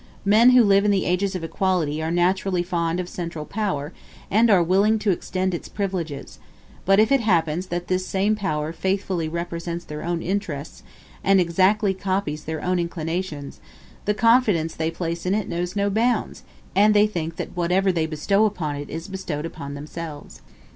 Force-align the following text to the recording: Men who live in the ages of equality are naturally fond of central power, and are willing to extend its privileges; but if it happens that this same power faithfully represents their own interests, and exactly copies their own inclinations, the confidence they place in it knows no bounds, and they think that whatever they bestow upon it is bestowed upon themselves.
Men 0.25 0.49
who 0.49 0.63
live 0.63 0.83
in 0.83 0.89
the 0.89 1.05
ages 1.05 1.35
of 1.35 1.43
equality 1.43 2.01
are 2.01 2.09
naturally 2.09 2.63
fond 2.63 2.99
of 2.99 3.07
central 3.07 3.45
power, 3.45 3.93
and 4.31 4.49
are 4.49 4.63
willing 4.63 4.97
to 4.97 5.11
extend 5.11 5.53
its 5.53 5.69
privileges; 5.69 6.39
but 6.85 6.99
if 6.99 7.11
it 7.11 7.19
happens 7.21 7.67
that 7.67 7.87
this 7.87 8.03
same 8.07 8.35
power 8.35 8.73
faithfully 8.73 9.29
represents 9.29 9.85
their 9.85 10.03
own 10.03 10.23
interests, 10.23 10.81
and 11.23 11.39
exactly 11.39 11.93
copies 11.93 12.45
their 12.45 12.63
own 12.63 12.79
inclinations, 12.79 13.59
the 14.05 14.15
confidence 14.15 14.73
they 14.73 14.89
place 14.89 15.23
in 15.27 15.35
it 15.35 15.47
knows 15.47 15.75
no 15.75 15.87
bounds, 15.87 16.41
and 16.75 16.95
they 16.95 17.05
think 17.05 17.35
that 17.35 17.55
whatever 17.55 17.91
they 17.91 18.07
bestow 18.07 18.45
upon 18.45 18.75
it 18.75 18.89
is 18.89 19.07
bestowed 19.07 19.45
upon 19.45 19.75
themselves. 19.75 20.41